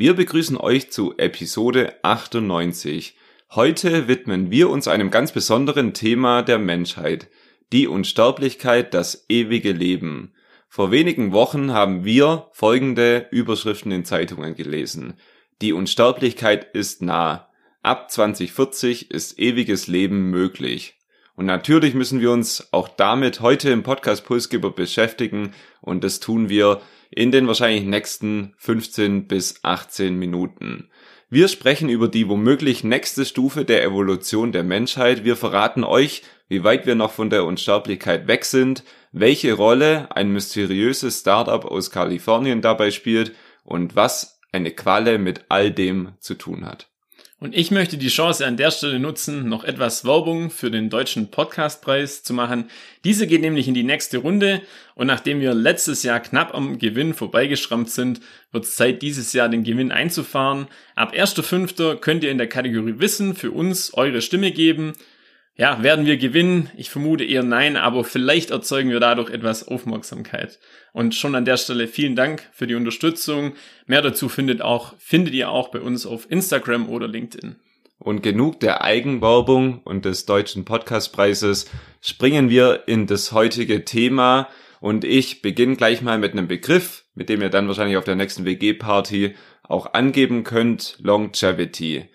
[0.00, 3.18] Wir begrüßen euch zu Episode 98.
[3.50, 7.28] Heute widmen wir uns einem ganz besonderen Thema der Menschheit,
[7.70, 10.32] die Unsterblichkeit, das ewige Leben.
[10.70, 15.18] Vor wenigen Wochen haben wir folgende Überschriften in Zeitungen gelesen.
[15.60, 17.50] Die Unsterblichkeit ist nah.
[17.82, 20.96] Ab 2040 ist ewiges Leben möglich.
[21.36, 26.48] Und natürlich müssen wir uns auch damit heute im Podcast Pulsgeber beschäftigen und das tun
[26.48, 30.88] wir in den wahrscheinlich nächsten 15 bis 18 Minuten.
[31.28, 35.24] Wir sprechen über die womöglich nächste Stufe der Evolution der Menschheit.
[35.24, 40.32] Wir verraten euch, wie weit wir noch von der Unsterblichkeit weg sind, welche Rolle ein
[40.32, 43.32] mysteriöses Startup aus Kalifornien dabei spielt
[43.62, 46.89] und was eine Qualle mit all dem zu tun hat.
[47.40, 51.30] Und ich möchte die Chance an der Stelle nutzen, noch etwas Werbung für den deutschen
[51.30, 52.68] Podcastpreis zu machen.
[53.02, 54.60] Diese geht nämlich in die nächste Runde
[54.94, 58.20] und nachdem wir letztes Jahr knapp am Gewinn vorbeigeschrammt sind,
[58.52, 60.66] wird es Zeit, dieses Jahr den Gewinn einzufahren.
[60.96, 61.96] Ab 1.5.
[61.96, 64.92] könnt ihr in der Kategorie Wissen für uns eure Stimme geben.
[65.60, 66.70] Ja, werden wir gewinnen?
[66.74, 70.58] Ich vermute eher nein, aber vielleicht erzeugen wir dadurch etwas Aufmerksamkeit.
[70.94, 73.52] Und schon an der Stelle vielen Dank für die Unterstützung.
[73.84, 77.56] Mehr dazu findet auch, findet ihr auch bei uns auf Instagram oder LinkedIn.
[77.98, 84.48] Und genug der Eigenwerbung und des deutschen Podcastpreises springen wir in das heutige Thema.
[84.80, 88.16] Und ich beginne gleich mal mit einem Begriff, mit dem ihr dann wahrscheinlich auf der
[88.16, 89.34] nächsten WG-Party
[89.64, 92.08] auch angeben könnt, Longevity.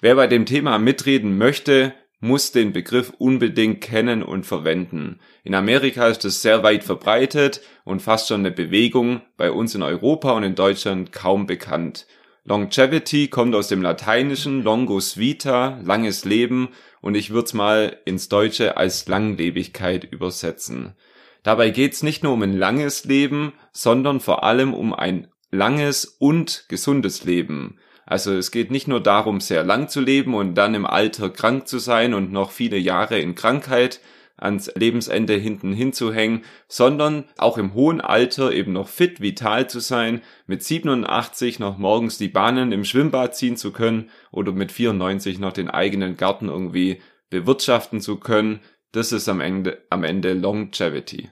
[0.00, 5.18] Wer bei dem Thema mitreden möchte, muss den Begriff unbedingt kennen und verwenden.
[5.42, 9.82] In Amerika ist es sehr weit verbreitet und fast schon eine Bewegung, bei uns in
[9.82, 12.06] Europa und in Deutschland kaum bekannt.
[12.44, 16.68] Longevity kommt aus dem Lateinischen longus vita, langes Leben,
[17.00, 20.94] und ich würde es mal ins Deutsche als Langlebigkeit übersetzen.
[21.42, 26.04] Dabei geht es nicht nur um ein langes Leben, sondern vor allem um ein langes
[26.04, 27.78] und gesundes Leben.
[28.04, 31.68] Also es geht nicht nur darum, sehr lang zu leben und dann im Alter krank
[31.68, 34.00] zu sein und noch viele Jahre in Krankheit
[34.36, 40.20] ans Lebensende hinten hinzuhängen, sondern auch im hohen Alter eben noch fit, vital zu sein,
[40.46, 45.52] mit 87 noch morgens die Bahnen im Schwimmbad ziehen zu können oder mit 94 noch
[45.52, 48.60] den eigenen Garten irgendwie bewirtschaften zu können.
[48.90, 51.30] Das ist am Ende, am Ende Longevity.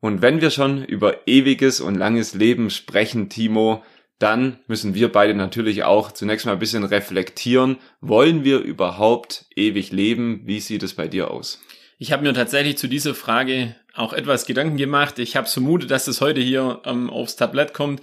[0.00, 3.84] Und wenn wir schon über ewiges und langes Leben sprechen, Timo,
[4.22, 7.78] dann müssen wir beide natürlich auch zunächst mal ein bisschen reflektieren.
[8.00, 10.42] Wollen wir überhaupt ewig leben?
[10.44, 11.60] Wie sieht es bei dir aus?
[11.98, 15.18] Ich habe mir tatsächlich zu dieser Frage auch etwas Gedanken gemacht.
[15.18, 18.00] Ich habe vermutet, dass es heute hier ähm, aufs Tablett kommt.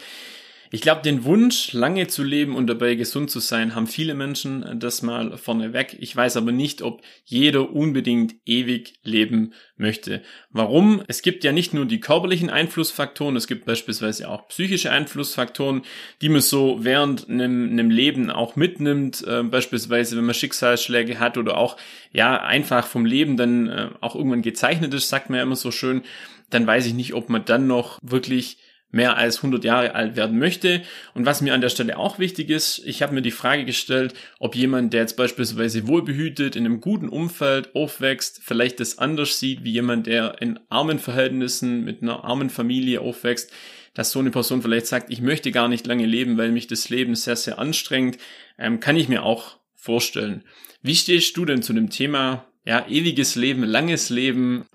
[0.72, 4.80] Ich glaube, den Wunsch, lange zu leben und dabei gesund zu sein, haben viele Menschen
[4.80, 5.97] das mal vorneweg.
[6.00, 10.22] Ich weiß aber nicht, ob jeder unbedingt ewig leben möchte.
[10.52, 11.02] Warum?
[11.07, 15.81] Es gibt ja nicht nur die körperlichen Einflussfaktoren, es gibt beispielsweise auch psychische Einflussfaktoren,
[16.22, 19.25] die man so während einem, einem Leben auch mitnimmt.
[19.25, 21.78] Äh, beispielsweise, wenn man Schicksalsschläge hat oder auch
[22.12, 25.72] ja einfach vom Leben dann äh, auch irgendwann gezeichnet ist, sagt man ja immer so
[25.72, 26.03] schön.
[26.51, 28.57] Dann weiß ich nicht, ob man dann noch wirklich
[28.91, 30.81] mehr als 100 Jahre alt werden möchte.
[31.13, 34.13] Und was mir an der Stelle auch wichtig ist, ich habe mir die Frage gestellt,
[34.39, 39.63] ob jemand, der jetzt beispielsweise wohlbehütet in einem guten Umfeld aufwächst, vielleicht das anders sieht
[39.63, 43.51] wie jemand, der in armen Verhältnissen mit einer armen Familie aufwächst,
[43.94, 46.89] dass so eine Person vielleicht sagt, ich möchte gar nicht lange leben, weil mich das
[46.89, 48.17] Leben sehr, sehr anstrengt,
[48.57, 50.44] ähm, kann ich mir auch vorstellen.
[50.81, 54.66] Wie stehst du denn zu dem Thema, ja, ewiges Leben, langes Leben?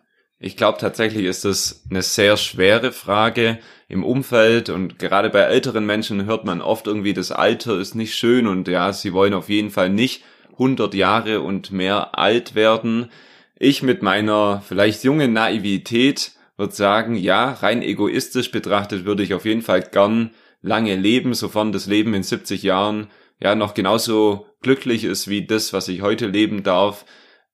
[0.47, 5.87] Ich glaube tatsächlich ist das eine sehr schwere Frage im Umfeld und gerade bei älteren
[5.87, 9.49] Menschen hört man oft irgendwie, das Alter ist nicht schön und ja, sie wollen auf
[9.49, 13.11] jeden Fall nicht 100 Jahre und mehr alt werden.
[13.59, 19.47] Ich mit meiner vielleicht jungen Naivität würde sagen, ja, rein egoistisch betrachtet würde ich auf
[19.47, 23.07] jeden Fall gern lange leben, sofern das Leben in 70 Jahren
[23.41, 27.07] ja noch genauso glücklich ist wie das, was ich heute leben darf.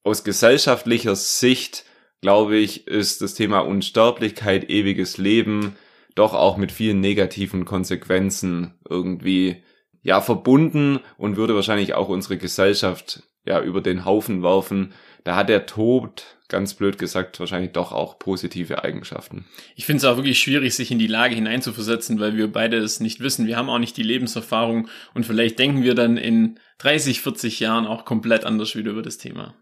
[0.03, 1.85] Aus gesellschaftlicher Sicht
[2.21, 5.75] glaube ich, ist das Thema Unsterblichkeit, ewiges Leben
[6.15, 9.63] doch auch mit vielen negativen Konsequenzen irgendwie
[10.03, 14.93] ja verbunden und würde wahrscheinlich auch unsere Gesellschaft ja, über den Haufen werfen.
[15.23, 19.45] Da hat der Tod, ganz blöd gesagt, wahrscheinlich doch auch positive Eigenschaften.
[19.75, 22.99] Ich finde es auch wirklich schwierig, sich in die Lage hineinzuversetzen, weil wir beide es
[22.99, 23.47] nicht wissen.
[23.47, 27.85] Wir haben auch nicht die Lebenserfahrung und vielleicht denken wir dann in 30, 40 Jahren
[27.85, 29.53] auch komplett anders wieder über das Thema.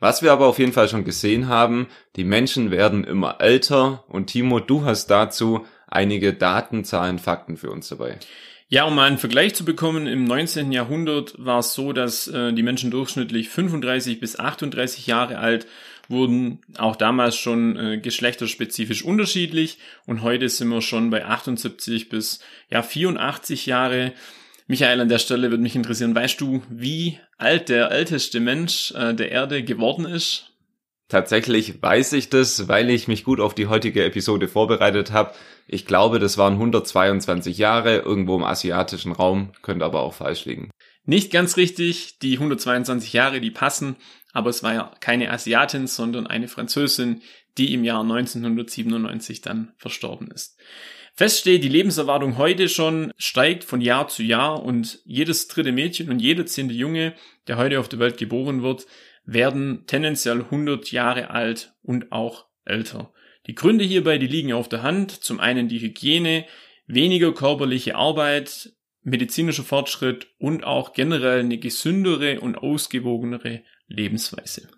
[0.00, 4.28] Was wir aber auf jeden Fall schon gesehen haben, die Menschen werden immer älter und
[4.28, 8.18] Timo, du hast dazu einige Daten, Zahlen, Fakten für uns dabei.
[8.70, 10.72] Ja, um mal einen Vergleich zu bekommen, im 19.
[10.72, 15.66] Jahrhundert war es so, dass äh, die Menschen durchschnittlich 35 bis 38 Jahre alt
[16.08, 22.40] wurden, auch damals schon äh, geschlechterspezifisch unterschiedlich und heute sind wir schon bei 78 bis
[22.70, 24.12] ja 84 Jahre.
[24.66, 29.14] Michael, an der Stelle würde mich interessieren, weißt du, wie alt der älteste Mensch äh,
[29.14, 30.52] der Erde geworden ist?
[31.08, 35.32] Tatsächlich weiß ich das, weil ich mich gut auf die heutige Episode vorbereitet habe.
[35.66, 40.70] Ich glaube, das waren 122 Jahre irgendwo im asiatischen Raum, könnte aber auch falsch liegen.
[41.04, 43.96] Nicht ganz richtig, die 122 Jahre, die passen,
[44.34, 47.22] aber es war ja keine Asiatin, sondern eine Französin,
[47.56, 50.58] die im Jahr 1997 dann verstorben ist.
[51.18, 56.10] Fest steht, die Lebenserwartung heute schon steigt von Jahr zu Jahr und jedes dritte Mädchen
[56.10, 57.12] und jeder zehnte Junge,
[57.48, 58.86] der heute auf der Welt geboren wird,
[59.24, 63.12] werden tendenziell 100 Jahre alt und auch älter.
[63.48, 65.10] Die Gründe hierbei, die liegen auf der Hand.
[65.10, 66.44] Zum einen die Hygiene,
[66.86, 74.68] weniger körperliche Arbeit, medizinischer Fortschritt und auch generell eine gesündere und ausgewogenere Lebensweise.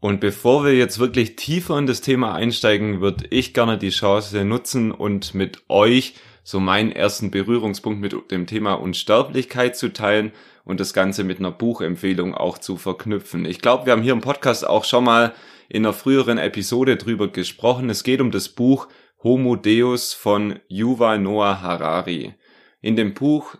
[0.00, 4.44] Und bevor wir jetzt wirklich tiefer in das Thema einsteigen, würde ich gerne die Chance
[4.44, 6.14] nutzen und mit euch
[6.44, 10.32] so meinen ersten Berührungspunkt mit dem Thema Unsterblichkeit zu teilen
[10.64, 13.44] und das Ganze mit einer Buchempfehlung auch zu verknüpfen.
[13.44, 15.34] Ich glaube, wir haben hier im Podcast auch schon mal
[15.68, 17.90] in einer früheren Episode drüber gesprochen.
[17.90, 18.88] Es geht um das Buch
[19.22, 22.34] Homo Deus von Yuval Noah Harari.
[22.80, 23.56] In dem Buch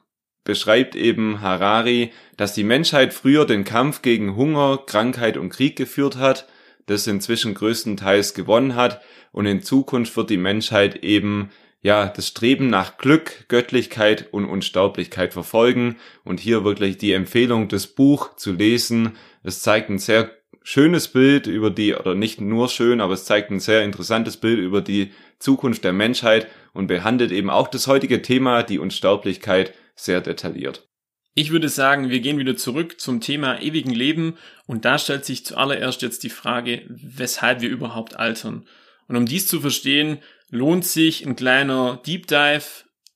[0.49, 6.17] beschreibt eben Harari, dass die Menschheit früher den Kampf gegen Hunger, Krankheit und Krieg geführt
[6.17, 6.49] hat,
[6.87, 11.51] das inzwischen größtenteils gewonnen hat und in Zukunft wird die Menschheit eben
[11.83, 17.87] ja das Streben nach Glück, Göttlichkeit und Unsterblichkeit verfolgen und hier wirklich die Empfehlung, das
[17.87, 19.17] Buch zu lesen.
[19.43, 20.31] Es zeigt ein sehr
[20.63, 24.61] schönes Bild über die, oder nicht nur schön, aber es zeigt ein sehr interessantes Bild
[24.61, 30.21] über die Zukunft der Menschheit und behandelt eben auch das heutige Thema, die Unsterblichkeit, sehr
[30.21, 30.89] detailliert.
[31.35, 34.37] Ich würde sagen, wir gehen wieder zurück zum Thema ewigen Leben
[34.67, 38.67] und da stellt sich zuallererst jetzt die Frage, weshalb wir überhaupt altern.
[39.07, 40.19] Und um dies zu verstehen,
[40.51, 42.65] lohnt sich ein kleiner Deep Dive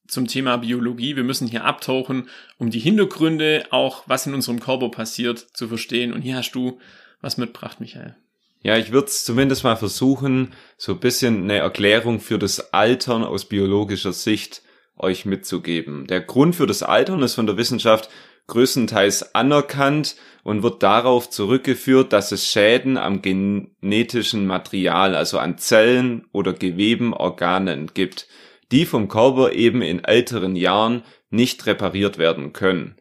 [0.06, 1.16] zum Thema Biologie.
[1.16, 6.12] Wir müssen hier abtauchen, um die Hintergründe, auch was in unserem Körper passiert, zu verstehen.
[6.12, 6.78] Und hier hast du
[7.20, 8.14] was mitgebracht, Michael.
[8.62, 13.24] Ja, ich würde es zumindest mal versuchen, so ein bisschen eine Erklärung für das Altern
[13.24, 14.62] aus biologischer Sicht
[15.02, 16.06] euch mitzugeben.
[16.06, 18.08] Der Grund für das Altern ist von der Wissenschaft
[18.46, 26.26] größtenteils anerkannt und wird darauf zurückgeführt, dass es Schäden am genetischen Material, also an Zellen
[26.32, 28.26] oder Geweben, Organen gibt,
[28.72, 32.96] die vom Körper eben in älteren Jahren nicht repariert werden können.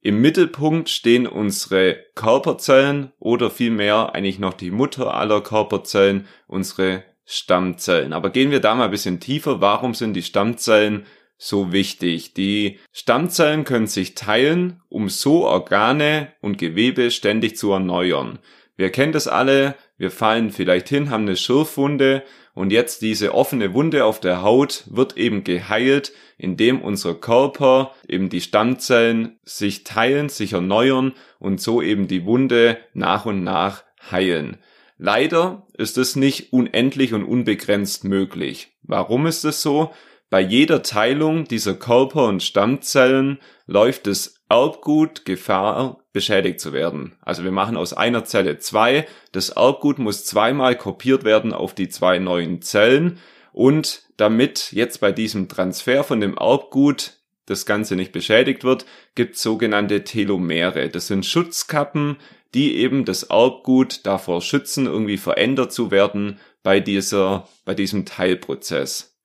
[0.00, 8.12] Im Mittelpunkt stehen unsere Körperzellen oder vielmehr eigentlich noch die Mutter aller Körperzellen, unsere Stammzellen.
[8.12, 9.60] Aber gehen wir da mal ein bisschen tiefer.
[9.60, 11.06] Warum sind die Stammzellen
[11.38, 12.34] so wichtig.
[12.34, 18.38] Die Stammzellen können sich teilen, um so Organe und Gewebe ständig zu erneuern.
[18.76, 22.22] Wir kennen das alle, wir fallen vielleicht hin, haben eine Schürfwunde
[22.54, 28.28] und jetzt diese offene Wunde auf der Haut wird eben geheilt, indem unser Körper, eben
[28.28, 34.58] die Stammzellen sich teilen, sich erneuern und so eben die Wunde nach und nach heilen.
[34.98, 38.68] Leider ist es nicht unendlich und unbegrenzt möglich.
[38.82, 39.92] Warum ist es so?
[40.28, 47.16] Bei jeder Teilung dieser Körper- und Stammzellen läuft das Erbgut Gefahr, beschädigt zu werden.
[47.20, 49.06] Also wir machen aus einer Zelle zwei.
[49.32, 53.18] Das Erbgut muss zweimal kopiert werden auf die zwei neuen Zellen.
[53.52, 59.36] Und damit jetzt bei diesem Transfer von dem Erbgut das Ganze nicht beschädigt wird, gibt
[59.36, 60.88] sogenannte Telomere.
[60.88, 62.16] Das sind Schutzkappen,
[62.54, 69.15] die eben das Erbgut davor schützen, irgendwie verändert zu werden bei dieser, bei diesem Teilprozess.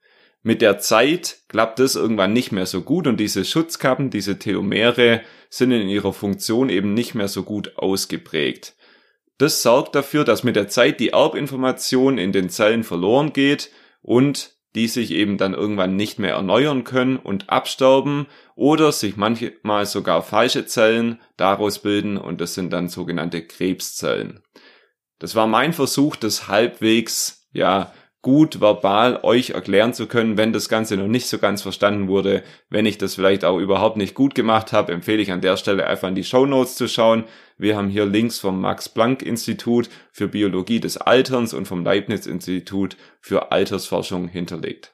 [0.44, 5.22] Mit der Zeit klappt es irgendwann nicht mehr so gut und diese Schutzkappen, diese Telomere
[5.50, 8.76] sind in ihrer Funktion eben nicht mehr so gut ausgeprägt.
[9.38, 13.72] Das sorgt dafür, dass mit der Zeit die Erbinformation in den Zellen verloren geht
[14.02, 19.86] und die sich eben dann irgendwann nicht mehr erneuern können und abstauben oder sich manchmal
[19.86, 24.42] sogar falsche Zellen daraus bilden und das sind dann sogenannte Krebszellen.
[25.20, 30.70] Das war mein Versuch, das halbwegs, ja, gut verbal euch erklären zu können, wenn das
[30.70, 32.44] Ganze noch nicht so ganz verstanden wurde.
[32.70, 35.88] Wenn ich das vielleicht auch überhaupt nicht gut gemacht habe, empfehle ich an der Stelle
[35.88, 37.24] einfach in die Show Notes zu schauen.
[37.58, 42.28] Wir haben hier Links vom Max Planck Institut für Biologie des Alterns und vom Leibniz
[42.28, 44.94] Institut für Altersforschung hinterlegt.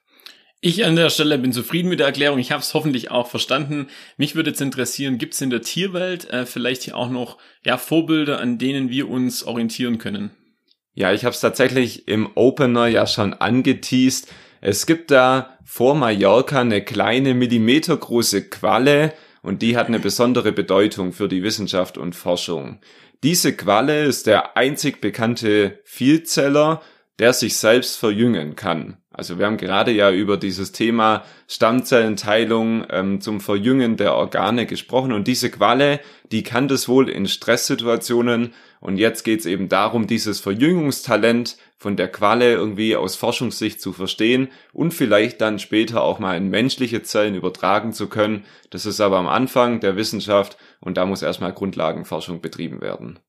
[0.60, 2.40] Ich an der Stelle bin zufrieden mit der Erklärung.
[2.40, 3.88] Ich habe es hoffentlich auch verstanden.
[4.18, 7.78] Mich würde jetzt interessieren, gibt es in der Tierwelt äh, vielleicht hier auch noch ja,
[7.78, 10.32] Vorbilder, an denen wir uns orientieren können?
[10.98, 14.34] Ja, ich habe es tatsächlich im Opener ja schon angeteased.
[14.62, 19.14] Es gibt da vor Mallorca eine kleine millimetergroße Qualle
[19.44, 22.80] und die hat eine besondere Bedeutung für die Wissenschaft und Forschung.
[23.22, 26.82] Diese Qualle ist der einzig bekannte Vielzeller,
[27.20, 28.98] der sich selbst verjüngen kann.
[29.12, 35.12] Also wir haben gerade ja über dieses Thema Stammzellenteilung ähm, zum Verjüngen der Organe gesprochen
[35.12, 36.00] und diese Qualle,
[36.32, 41.96] die kann das wohl in Stresssituationen und jetzt geht es eben darum, dieses Verjüngungstalent von
[41.96, 47.02] der Qualle irgendwie aus Forschungssicht zu verstehen und vielleicht dann später auch mal in menschliche
[47.02, 48.46] Zellen übertragen zu können.
[48.70, 53.20] Das ist aber am Anfang der Wissenschaft und da muss erstmal Grundlagenforschung betrieben werden.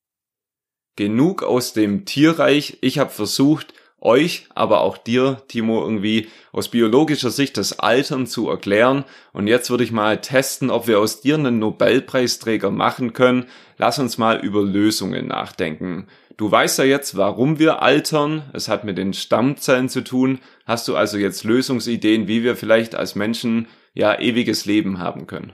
[0.99, 2.79] Genug aus dem Tierreich.
[2.81, 8.51] Ich habe versucht, euch, aber auch dir, Timo, irgendwie aus biologischer Sicht das Altern zu
[8.51, 9.05] erklären.
[9.33, 13.47] Und jetzt würde ich mal testen, ob wir aus dir einen Nobelpreisträger machen können.
[13.77, 16.09] Lass uns mal über Lösungen nachdenken.
[16.37, 18.51] Du weißt ja jetzt, warum wir altern.
[18.53, 20.41] Es hat mit den Stammzellen zu tun.
[20.67, 25.53] Hast du also jetzt Lösungsideen, wie wir vielleicht als Menschen ja ewiges Leben haben können?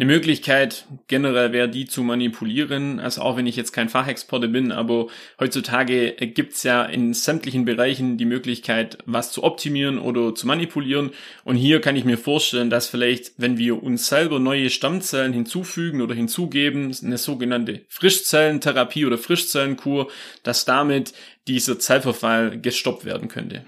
[0.00, 4.72] Eine Möglichkeit generell wäre die zu manipulieren, also auch wenn ich jetzt kein Fachexporte bin,
[4.72, 11.10] aber heutzutage gibt's ja in sämtlichen Bereichen die Möglichkeit, was zu optimieren oder zu manipulieren.
[11.44, 16.00] Und hier kann ich mir vorstellen, dass vielleicht, wenn wir uns selber neue Stammzellen hinzufügen
[16.00, 20.10] oder hinzugeben, eine sogenannte Frischzellentherapie oder Frischzellenkur,
[20.42, 21.12] dass damit
[21.46, 23.66] dieser Zellverfall gestoppt werden könnte.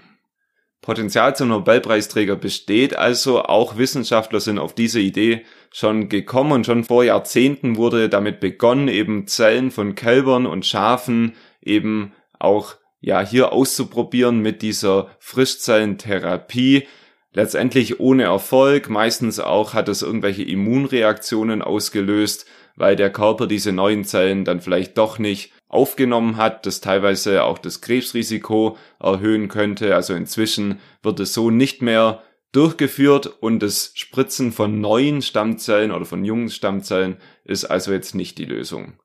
[0.83, 6.83] Potenzial zum Nobelpreisträger besteht also, auch Wissenschaftler sind auf diese Idee schon gekommen und schon
[6.83, 13.53] vor Jahrzehnten wurde damit begonnen, eben Zellen von Kälbern und Schafen eben auch ja hier
[13.53, 16.85] auszuprobieren mit dieser Frischzellentherapie.
[17.31, 24.03] Letztendlich ohne Erfolg, meistens auch hat es irgendwelche Immunreaktionen ausgelöst, weil der Körper diese neuen
[24.03, 29.95] Zellen dann vielleicht doch nicht aufgenommen hat, das teilweise auch das Krebsrisiko erhöhen könnte.
[29.95, 36.05] Also inzwischen wird es so nicht mehr durchgeführt und das Spritzen von neuen Stammzellen oder
[36.05, 38.99] von jungen Stammzellen ist also jetzt nicht die Lösung.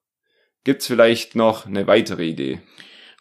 [0.64, 2.60] Gibt's vielleicht noch eine weitere Idee?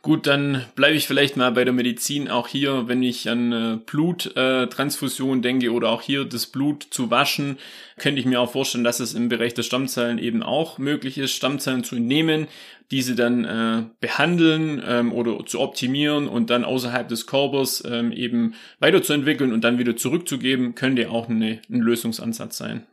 [0.08, 2.30] Gut, dann bleibe ich vielleicht mal bei der Medizin.
[2.30, 7.12] Auch hier, wenn ich an äh, Bluttransfusion äh, denke oder auch hier das Blut zu
[7.12, 7.58] waschen,
[7.98, 11.34] könnte ich mir auch vorstellen, dass es im Bereich der Stammzellen eben auch möglich ist,
[11.34, 12.48] Stammzellen zu entnehmen,
[12.90, 18.54] diese dann äh, behandeln ähm, oder zu optimieren und dann außerhalb des Körpers ähm, eben
[18.80, 22.86] weiterzuentwickeln und dann wieder zurückzugeben, könnte auch eine, ein Lösungsansatz sein.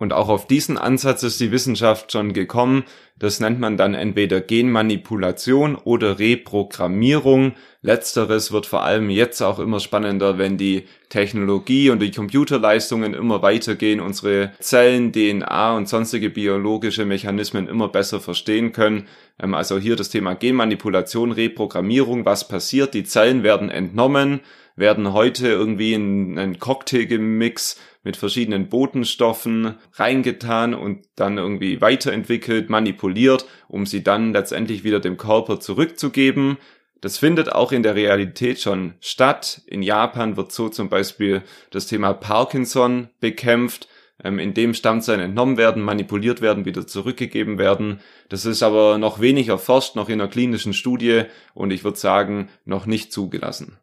[0.00, 2.84] Und auch auf diesen Ansatz ist die Wissenschaft schon gekommen.
[3.18, 7.52] Das nennt man dann entweder Genmanipulation oder Reprogrammierung.
[7.82, 13.42] Letzteres wird vor allem jetzt auch immer spannender, wenn die Technologie und die Computerleistungen immer
[13.42, 19.06] weitergehen, unsere Zellen, DNA und sonstige biologische Mechanismen immer besser verstehen können.
[19.38, 22.24] Ähm, also hier das Thema Genmanipulation, Reprogrammierung.
[22.24, 22.94] Was passiert?
[22.94, 24.40] Die Zellen werden entnommen,
[24.76, 32.70] werden heute irgendwie in einen Cocktail gemixt mit verschiedenen Botenstoffen reingetan und dann irgendwie weiterentwickelt,
[32.70, 36.56] manipuliert, um sie dann letztendlich wieder dem Körper zurückzugeben.
[37.00, 39.62] Das findet auch in der Realität schon statt.
[39.66, 43.88] In Japan wird so zum Beispiel das Thema Parkinson bekämpft,
[44.22, 48.00] ähm, indem Stammzellen entnommen werden, manipuliert werden, wieder zurückgegeben werden.
[48.28, 51.22] Das ist aber noch wenig erforscht, noch in einer klinischen Studie
[51.54, 53.78] und ich würde sagen, noch nicht zugelassen.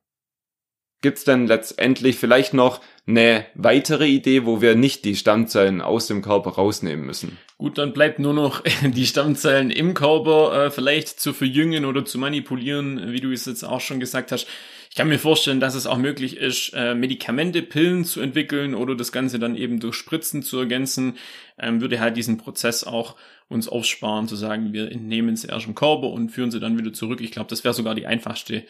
[1.02, 6.24] Gibt's denn letztendlich vielleicht noch eine weitere Idee, wo wir nicht die Stammzellen aus dem
[6.24, 7.38] Körper rausnehmen müssen?
[7.58, 12.18] Gut, dann bleibt nur noch die Stammzellen im Körper äh, vielleicht zu verjüngen oder zu
[12.18, 14.48] manipulieren, wie du es jetzt auch schon gesagt hast.
[14.90, 18.96] Ich kann mir vorstellen, dass es auch möglich ist, äh, Medikamente, Pillen zu entwickeln oder
[18.96, 21.18] das Ganze dann eben durch Spritzen zu ergänzen,
[21.60, 23.16] ähm, würde halt diesen Prozess auch
[23.48, 26.94] uns aufsparen, zu sagen, wir entnehmen sie erst im Körper und führen sie dann wieder
[26.94, 27.22] zurück.
[27.22, 28.64] Ich glaube, das wäre sogar die einfachste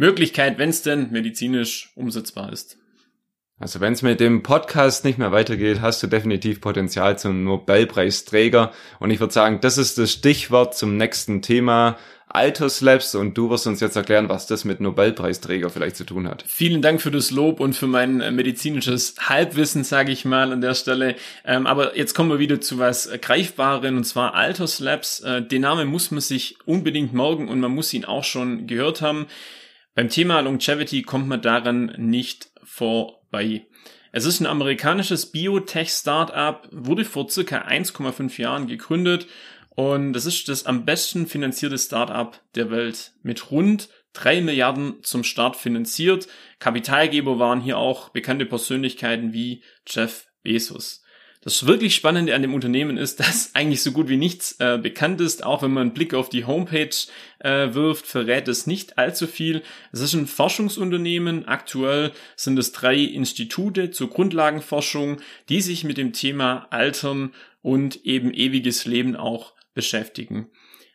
[0.00, 2.78] Möglichkeit, wenn es denn medizinisch umsetzbar ist.
[3.60, 8.72] Also wenn es mit dem Podcast nicht mehr weitergeht, hast du definitiv Potenzial zum Nobelpreisträger.
[8.98, 11.98] Und ich würde sagen, das ist das Stichwort zum nächsten Thema.
[12.32, 16.44] Alterslabs und du wirst uns jetzt erklären, was das mit Nobelpreisträger vielleicht zu tun hat.
[16.46, 20.60] Vielen Dank für das Lob und für mein äh, medizinisches Halbwissen, sage ich mal an
[20.60, 21.16] der Stelle.
[21.44, 25.20] Ähm, aber jetzt kommen wir wieder zu was Greifbaren und zwar Alterslabs.
[25.20, 29.02] Äh, den Namen muss man sich unbedingt morgen und man muss ihn auch schon gehört
[29.02, 29.26] haben.
[29.94, 33.66] Beim Thema Longevity kommt man daran nicht vorbei.
[34.12, 39.26] Es ist ein amerikanisches Biotech-Startup, wurde vor circa 1,5 Jahren gegründet
[39.70, 45.24] und das ist das am besten finanzierte Startup der Welt mit rund 3 Milliarden zum
[45.24, 46.28] Start finanziert.
[46.58, 51.02] Kapitalgeber waren hier auch bekannte Persönlichkeiten wie Jeff Bezos.
[51.42, 55.20] Das wirklich Spannende an dem Unternehmen ist, dass eigentlich so gut wie nichts äh, bekannt
[55.20, 55.44] ist.
[55.44, 56.90] Auch wenn man einen Blick auf die Homepage
[57.38, 59.62] äh, wirft, verrät es nicht allzu viel.
[59.92, 61.46] Es ist ein Forschungsunternehmen.
[61.46, 65.18] Aktuell sind es drei Institute zur Grundlagenforschung,
[65.48, 67.32] die sich mit dem Thema Altern
[67.62, 70.50] und eben ewiges Leben auch beschäftigen.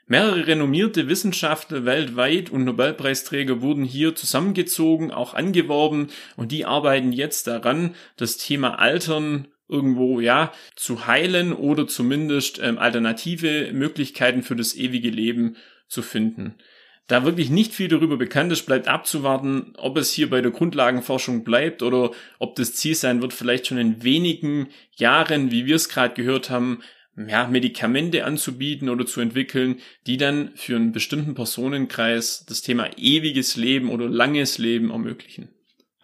[0.07, 7.47] Mehrere renommierte Wissenschaftler weltweit und Nobelpreisträger wurden hier zusammengezogen, auch angeworben und die arbeiten jetzt
[7.47, 14.75] daran, das Thema Altern irgendwo ja zu heilen oder zumindest ähm, alternative Möglichkeiten für das
[14.75, 15.57] ewige Leben
[15.87, 16.55] zu finden.
[17.07, 21.43] Da wirklich nicht viel darüber bekannt ist, bleibt abzuwarten, ob es hier bei der Grundlagenforschung
[21.43, 25.87] bleibt oder ob das Ziel sein wird, vielleicht schon in wenigen Jahren, wie wir es
[25.87, 26.81] gerade gehört haben,
[27.15, 33.55] ja, Medikamente anzubieten oder zu entwickeln, die dann für einen bestimmten Personenkreis das Thema ewiges
[33.55, 35.54] Leben oder langes Leben ermöglichen.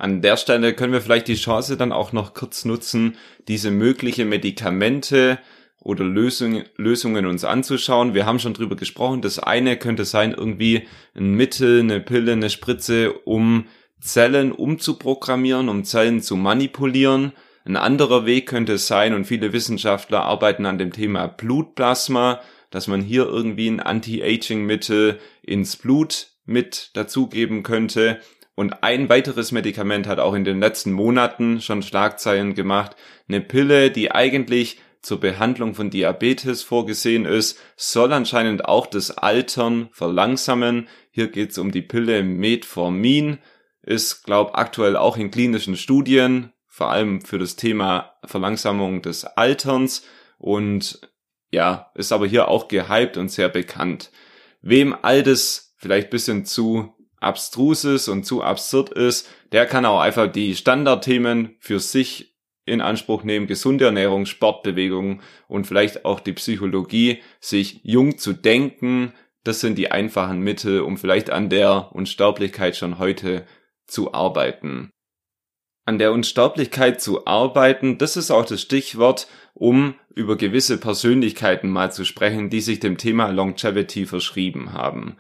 [0.01, 3.17] An der Stelle können wir vielleicht die Chance dann auch noch kurz nutzen,
[3.47, 5.37] diese mögliche Medikamente
[5.79, 8.15] oder Lösung, Lösungen uns anzuschauen.
[8.15, 9.21] Wir haben schon drüber gesprochen.
[9.21, 13.65] Das eine könnte sein irgendwie ein Mittel, eine Pille, eine Spritze, um
[13.99, 17.33] Zellen umzuprogrammieren, um Zellen zu manipulieren.
[17.63, 22.41] Ein anderer Weg könnte es sein, und viele Wissenschaftler arbeiten an dem Thema Blutplasma,
[22.71, 28.19] dass man hier irgendwie ein Anti-Aging-Mittel ins Blut mit dazugeben könnte.
[28.61, 32.95] Und ein weiteres Medikament hat auch in den letzten Monaten schon Schlagzeilen gemacht.
[33.27, 39.89] Eine Pille, die eigentlich zur Behandlung von Diabetes vorgesehen ist, soll anscheinend auch das Altern
[39.93, 40.87] verlangsamen.
[41.09, 43.39] Hier geht es um die Pille Metformin,
[43.81, 50.05] ist, glaub, aktuell auch in klinischen Studien, vor allem für das Thema Verlangsamung des Alterns
[50.37, 51.01] und
[51.49, 54.11] ja, ist aber hier auch gehypt und sehr bekannt.
[54.61, 59.99] Wem all das vielleicht bisschen zu abstrus ist und zu absurd ist, der kann auch
[59.99, 62.35] einfach die Standardthemen für sich
[62.65, 69.13] in Anspruch nehmen, gesunde Ernährung, Sportbewegung und vielleicht auch die Psychologie, sich jung zu denken.
[69.43, 73.45] Das sind die einfachen Mittel, um vielleicht an der Unsterblichkeit schon heute
[73.87, 74.91] zu arbeiten.
[75.85, 81.91] An der Unsterblichkeit zu arbeiten, das ist auch das Stichwort, um über gewisse Persönlichkeiten mal
[81.91, 85.17] zu sprechen, die sich dem Thema Longevity verschrieben haben.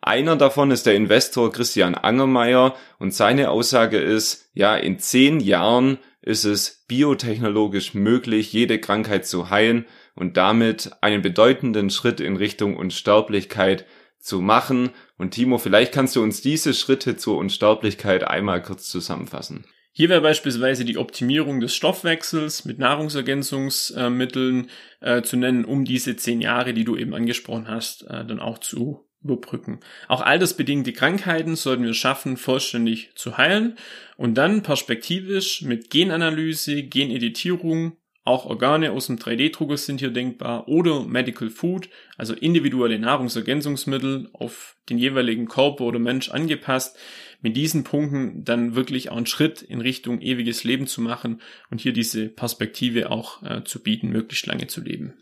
[0.00, 5.98] Einer davon ist der Investor Christian Angermeier und seine Aussage ist, ja, in zehn Jahren
[6.22, 12.76] ist es biotechnologisch möglich, jede Krankheit zu heilen und damit einen bedeutenden Schritt in Richtung
[12.76, 13.86] Unsterblichkeit
[14.20, 14.90] zu machen.
[15.16, 19.64] Und Timo, vielleicht kannst du uns diese Schritte zur Unsterblichkeit einmal kurz zusammenfassen.
[19.92, 26.40] Hier wäre beispielsweise die Optimierung des Stoffwechsels mit Nahrungsergänzungsmitteln äh, zu nennen, um diese zehn
[26.40, 29.80] Jahre, die du eben angesprochen hast, äh, dann auch zu überbrücken.
[30.06, 33.76] Auch altersbedingte Krankheiten sollten wir schaffen, vollständig zu heilen
[34.16, 37.96] und dann perspektivisch mit Genanalyse, Geneditierung,
[38.28, 44.76] auch Organe aus dem 3D-Drucker sind hier denkbar oder Medical Food, also individuelle Nahrungsergänzungsmittel auf
[44.90, 46.98] den jeweiligen Körper oder Mensch angepasst,
[47.40, 51.80] mit diesen Punkten dann wirklich auch einen Schritt in Richtung ewiges Leben zu machen und
[51.80, 55.14] hier diese Perspektive auch äh, zu bieten, möglichst lange zu leben.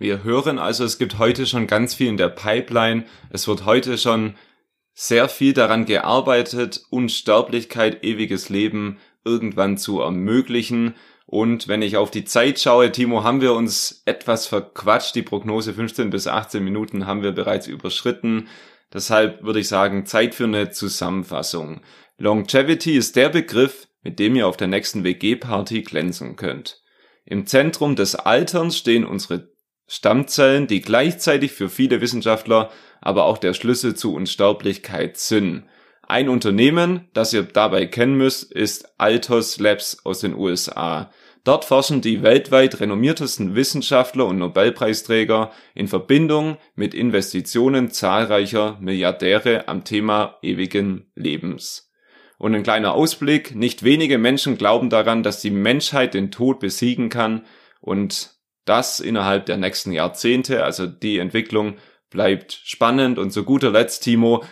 [0.00, 3.04] Wir hören also, es gibt heute schon ganz viel in der Pipeline.
[3.28, 4.34] Es wird heute schon
[4.94, 10.94] sehr viel daran gearbeitet, Unsterblichkeit, ewiges Leben irgendwann zu ermöglichen.
[11.26, 15.14] Und wenn ich auf die Zeit schaue, Timo, haben wir uns etwas verquatscht.
[15.16, 18.48] Die Prognose 15 bis 18 Minuten haben wir bereits überschritten.
[18.94, 21.82] Deshalb würde ich sagen, Zeit für eine Zusammenfassung.
[22.16, 26.80] Longevity ist der Begriff, mit dem ihr auf der nächsten WG-Party glänzen könnt.
[27.26, 29.49] Im Zentrum des Alterns stehen unsere
[29.92, 35.64] Stammzellen, die gleichzeitig für viele Wissenschaftler aber auch der Schlüssel zu Unsterblichkeit sind.
[36.02, 41.10] Ein Unternehmen, das ihr dabei kennen müsst, ist Altos Labs aus den USA.
[41.42, 49.82] Dort forschen die weltweit renommiertesten Wissenschaftler und Nobelpreisträger in Verbindung mit Investitionen zahlreicher Milliardäre am
[49.82, 51.90] Thema ewigen Lebens.
[52.38, 57.08] Und ein kleiner Ausblick, nicht wenige Menschen glauben daran, dass die Menschheit den Tod besiegen
[57.08, 57.44] kann
[57.80, 60.64] und das innerhalb der nächsten Jahrzehnte.
[60.64, 61.76] Also die Entwicklung
[62.10, 64.44] bleibt spannend und zu guter Letzt, Timo,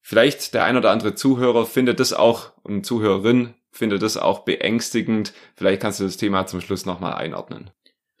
[0.00, 5.32] vielleicht der ein oder andere Zuhörer findet das auch und Zuhörerin findet das auch beängstigend.
[5.56, 7.70] Vielleicht kannst du das Thema zum Schluss nochmal einordnen.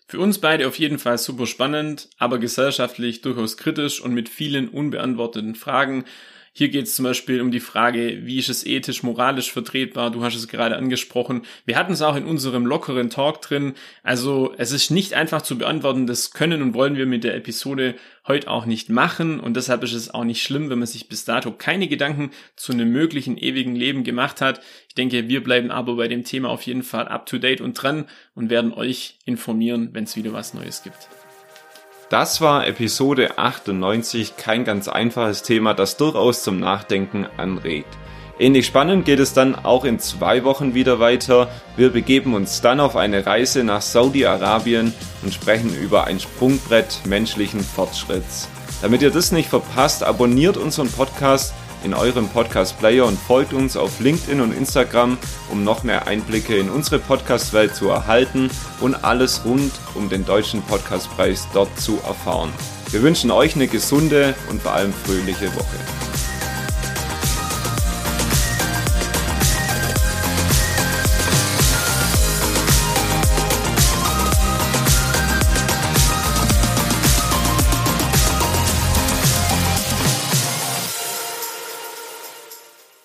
[0.08, 4.68] Für uns beide auf jeden Fall super spannend, aber gesellschaftlich durchaus kritisch und mit vielen
[4.68, 6.04] unbeantworteten Fragen.
[6.54, 10.10] Hier geht es zum Beispiel um die Frage, wie ist es ethisch, moralisch vertretbar?
[10.10, 11.46] Du hast es gerade angesprochen.
[11.64, 13.72] Wir hatten es auch in unserem lockeren Talk drin.
[14.02, 16.06] Also es ist nicht einfach zu beantworten.
[16.06, 17.94] Das können und wollen wir mit der Episode
[18.28, 19.40] heute auch nicht machen.
[19.40, 22.72] Und deshalb ist es auch nicht schlimm, wenn man sich bis dato keine Gedanken zu
[22.72, 24.60] einem möglichen ewigen Leben gemacht hat.
[24.88, 27.74] Ich denke, wir bleiben aber bei dem Thema auf jeden Fall up to date und
[27.74, 31.08] dran und werden euch informieren, wenn es wieder was Neues gibt.
[32.12, 37.88] Das war Episode 98, kein ganz einfaches Thema, das durchaus zum Nachdenken anregt.
[38.38, 41.48] Ähnlich spannend geht es dann auch in zwei Wochen wieder weiter.
[41.74, 47.60] Wir begeben uns dann auf eine Reise nach Saudi-Arabien und sprechen über ein Sprungbrett menschlichen
[47.60, 48.46] Fortschritts.
[48.82, 54.00] Damit ihr das nicht verpasst, abonniert unseren Podcast in eurem Podcast-Player und folgt uns auf
[54.00, 55.18] LinkedIn und Instagram,
[55.50, 60.62] um noch mehr Einblicke in unsere Podcast-Welt zu erhalten und alles rund um den Deutschen
[60.62, 62.52] Podcastpreis dort zu erfahren.
[62.90, 66.21] Wir wünschen euch eine gesunde und vor allem fröhliche Woche.